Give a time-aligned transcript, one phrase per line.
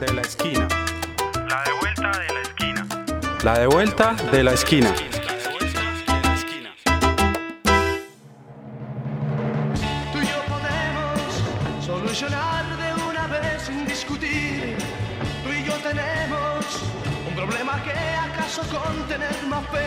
[0.00, 0.66] de la esquina.
[1.46, 2.86] La de vuelta de la esquina.
[3.44, 4.94] La de vuelta de la esquina.
[10.10, 14.78] Tú y yo podemos solucionar de una vez sin discutir.
[15.44, 16.64] Tú y yo tenemos
[17.28, 19.86] un problema que acaso con tener más fe.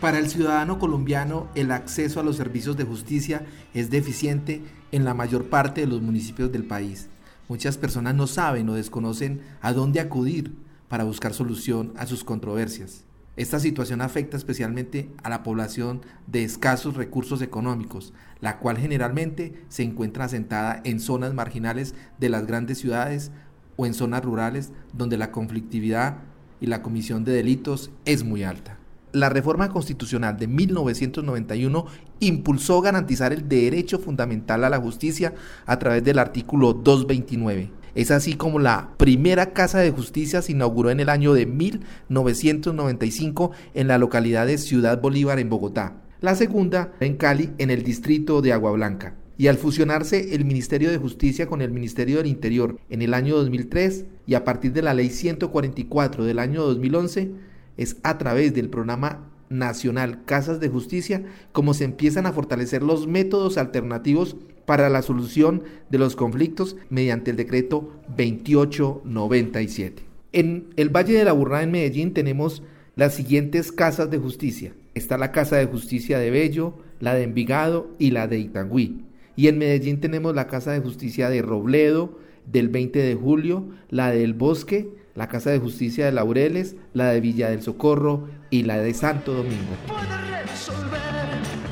[0.00, 5.14] Para el ciudadano colombiano, el acceso a los servicios de justicia es deficiente en la
[5.14, 7.08] mayor parte de los municipios del país.
[7.50, 10.54] Muchas personas no saben o desconocen a dónde acudir
[10.88, 13.02] para buscar solución a sus controversias.
[13.34, 19.82] Esta situación afecta especialmente a la población de escasos recursos económicos, la cual generalmente se
[19.82, 23.32] encuentra asentada en zonas marginales de las grandes ciudades
[23.74, 26.18] o en zonas rurales donde la conflictividad
[26.60, 28.79] y la comisión de delitos es muy alta.
[29.12, 31.84] La reforma constitucional de 1991
[32.20, 35.34] impulsó garantizar el derecho fundamental a la justicia
[35.66, 37.72] a través del artículo 229.
[37.96, 43.50] Es así como la primera casa de justicia se inauguró en el año de 1995
[43.74, 45.96] en la localidad de Ciudad Bolívar en Bogotá.
[46.20, 49.16] La segunda en Cali en el distrito de Agua Blanca.
[49.38, 53.36] Y al fusionarse el Ministerio de Justicia con el Ministerio del Interior en el año
[53.36, 57.32] 2003 y a partir de la Ley 144 del año 2011,
[57.76, 63.06] es a través del programa nacional Casas de Justicia como se empiezan a fortalecer los
[63.06, 70.04] métodos alternativos para la solución de los conflictos mediante el decreto 2897.
[70.32, 72.62] En el Valle de la Burrada en Medellín tenemos
[72.94, 74.72] las siguientes casas de justicia.
[74.94, 79.04] Está la Casa de Justicia de Bello, la de Envigado y la de Itagüí.
[79.34, 84.10] Y en Medellín tenemos la Casa de Justicia de Robledo, del 20 de julio, la
[84.10, 88.78] del Bosque, la Casa de Justicia de Laureles, la de Villa del Socorro y la
[88.78, 89.76] de Santo Domingo.
[89.86, 91.00] puede resolver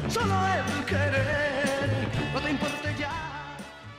[0.08, 1.37] solo el querer.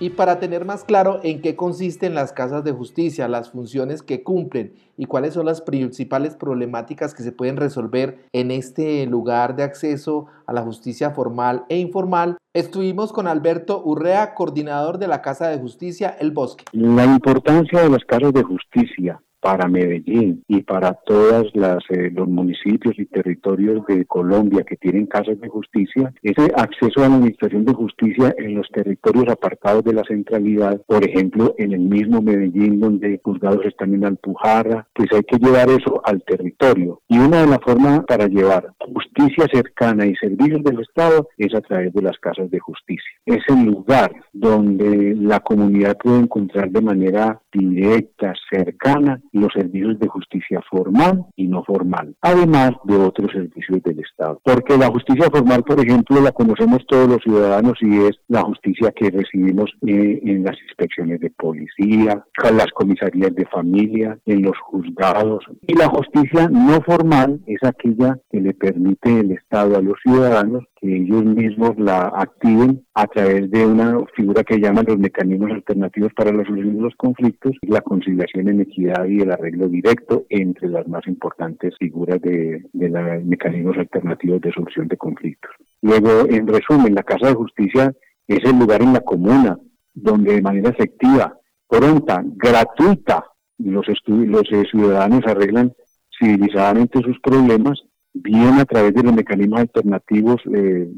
[0.01, 4.23] Y para tener más claro en qué consisten las casas de justicia, las funciones que
[4.23, 9.63] cumplen y cuáles son las principales problemáticas que se pueden resolver en este lugar de
[9.63, 15.49] acceso a la justicia formal e informal, estuvimos con Alberto Urrea, coordinador de la Casa
[15.49, 16.63] de Justicia El Bosque.
[16.71, 23.05] La importancia de las casas de justicia para Medellín y para todos los municipios y
[23.05, 28.33] territorios de Colombia que tienen casas de justicia, ese acceso a la administración de justicia
[28.37, 33.65] en los territorios apartados de la centralidad, por ejemplo, en el mismo Medellín donde juzgados
[33.65, 37.01] están en Alpujarra, pues hay que llevar eso al territorio.
[37.07, 41.61] Y una de las formas para llevar justicia cercana y servicios del Estado es a
[41.61, 43.11] través de las casas de justicia.
[43.25, 50.07] Es el lugar donde la comunidad puede encontrar de manera directa, cercana, los servicios de
[50.07, 54.39] justicia formal y no formal, además de otros servicios del Estado.
[54.43, 58.91] Porque la justicia formal, por ejemplo, la conocemos todos los ciudadanos y es la justicia
[58.95, 64.57] que recibimos eh, en las inspecciones de policía, en las comisarías de familia, en los
[64.59, 65.43] juzgados.
[65.67, 70.63] Y la justicia no formal es aquella que le permite el Estado a los ciudadanos
[70.79, 76.13] que ellos mismos la activen a través de una figura que llaman los mecanismos alternativos
[76.13, 80.69] para la solución de los conflictos, la conciliación en equidad y el arreglo directo entre
[80.69, 85.51] las más importantes figuras de, de los mecanismos alternativos de solución de conflictos.
[85.81, 87.93] Luego, en resumen, la Casa de Justicia
[88.27, 89.57] es el lugar en la comuna
[89.93, 93.25] donde de manera efectiva, pronta, gratuita,
[93.57, 95.73] los, los eh, ciudadanos arreglan
[96.17, 97.81] civilizadamente sus problemas
[98.13, 100.89] bien a través de los mecanismos alternativos eh,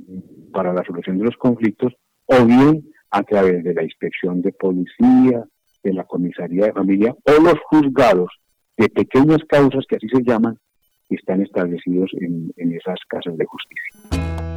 [0.52, 1.94] para la solución de los conflictos
[2.26, 5.44] o bien a través de la inspección de policía,
[5.84, 8.30] de la comisaría de familia o los juzgados
[8.78, 10.58] de pequeñas causas que así se llaman
[11.10, 14.51] que están establecidos en, en esas casas de justicia.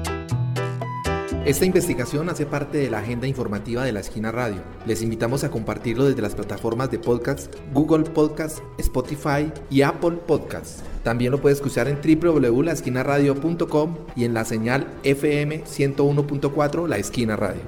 [1.44, 4.62] Esta investigación hace parte de la agenda informativa de la Esquina Radio.
[4.87, 10.81] Les invitamos a compartirlo desde las plataformas de podcast Google Podcast, Spotify y Apple Podcast.
[11.03, 17.61] También lo puedes escuchar en www.laesquinaradio.com y en la señal FM 101.4 La Esquina Radio.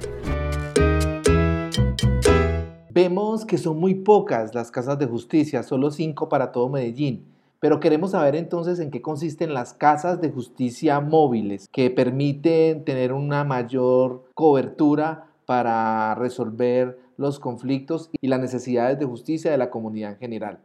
[2.89, 7.36] Vemos que son muy pocas las casas de justicia, solo cinco para todo Medellín.
[7.59, 13.13] Pero queremos saber entonces en qué consisten las casas de justicia móviles que permiten tener
[13.13, 20.11] una mayor cobertura para resolver los conflictos y las necesidades de justicia de la comunidad
[20.11, 20.59] en general.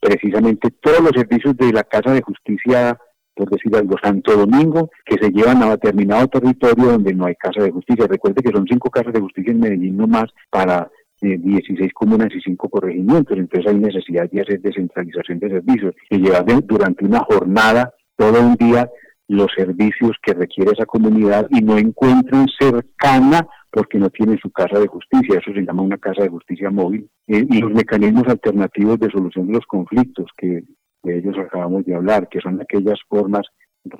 [0.00, 2.98] Precisamente todos los servicios de la Casa de Justicia,
[3.34, 7.62] por decir algo, Santo Domingo, que se llevan a determinado territorio donde no hay casa
[7.62, 8.06] de justicia.
[8.08, 10.90] Recuerde que son cinco casas de justicia en Medellín nomás para
[11.26, 16.18] eh, 16 comunas y 5 corregimientos, entonces hay necesidad de hacer descentralización de servicios y
[16.18, 18.88] llevar durante una jornada, todo un día,
[19.28, 24.78] los servicios que requiere esa comunidad y no encuentran cercana porque no tienen su casa
[24.78, 28.98] de justicia, eso se llama una casa de justicia móvil, eh, y los mecanismos alternativos
[29.00, 30.62] de solución de los conflictos que
[31.02, 33.46] de ellos acabamos de hablar, que son aquellas formas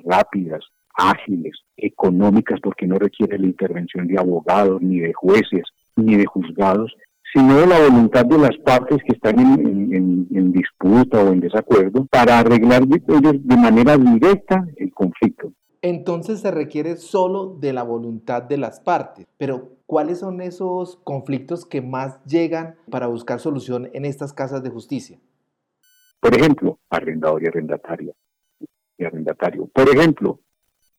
[0.05, 0.63] rápidas,
[0.95, 5.63] ágiles, económicas, porque no requiere la intervención de abogados, ni de jueces,
[5.95, 6.95] ni de juzgados,
[7.33, 12.39] sino de la voluntad de las partes que están en, disputa o en desacuerdo para
[12.39, 15.51] arreglar de manera directa el conflicto.
[15.81, 21.65] Entonces se requiere solo de la voluntad de las partes, pero ¿cuáles son esos conflictos
[21.65, 25.19] que más llegan para buscar solución en estas casas de justicia?
[26.19, 28.13] Por ejemplo, arrendador y arrendataria
[28.97, 29.67] y arrendatario.
[29.67, 30.39] Por ejemplo,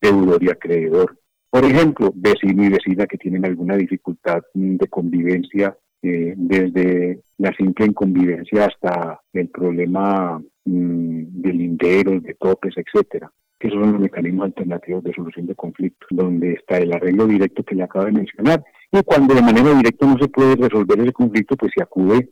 [0.01, 1.19] deudor y acreedor.
[1.51, 7.87] Por ejemplo, vecino y vecina que tienen alguna dificultad de convivencia, eh, desde la simple
[7.87, 13.33] inconvivencia hasta el problema mm, de linderos, de topes, etcétera.
[13.61, 17.75] Esos son los mecanismos alternativos de solución de conflictos, donde está el arreglo directo que
[17.75, 18.65] le acabo de mencionar.
[18.93, 22.31] Y cuando de manera directa no se puede resolver ese conflicto, pues se acude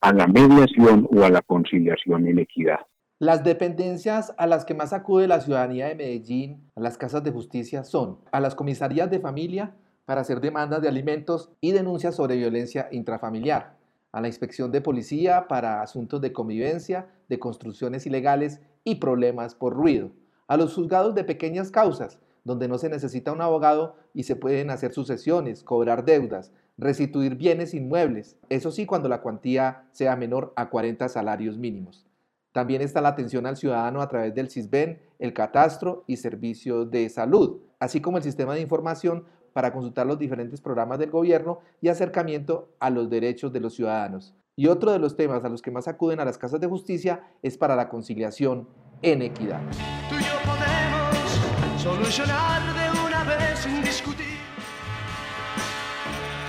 [0.00, 2.78] a la mediación o a la conciliación en equidad.
[3.18, 7.32] Las dependencias a las que más acude la ciudadanía de Medellín, a las casas de
[7.32, 9.74] justicia, son a las comisarías de familia
[10.08, 13.76] para hacer demandas de alimentos y denuncias sobre violencia intrafamiliar,
[14.10, 19.74] a la inspección de policía para asuntos de convivencia, de construcciones ilegales y problemas por
[19.74, 20.10] ruido,
[20.46, 24.70] a los juzgados de pequeñas causas, donde no se necesita un abogado y se pueden
[24.70, 30.70] hacer sucesiones, cobrar deudas, restituir bienes inmuebles, eso sí cuando la cuantía sea menor a
[30.70, 32.06] 40 salarios mínimos.
[32.52, 37.10] También está la atención al ciudadano a través del CISBEN, el catastro y servicios de
[37.10, 39.24] salud, así como el sistema de información
[39.58, 44.32] para consultar los diferentes programas del gobierno y acercamiento a los derechos de los ciudadanos.
[44.54, 47.24] Y otro de los temas a los que más acuden a las casas de justicia
[47.42, 48.68] es para la conciliación
[49.02, 49.60] en equidad.
[50.08, 54.38] Tú y yo podemos solucionar de una vez sin discutir.